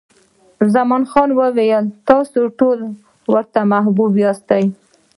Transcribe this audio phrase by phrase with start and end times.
[0.57, 1.03] خان زمان
[1.39, 2.85] وویل، تاسې ټوله
[3.33, 4.49] ورته محبوب یاست.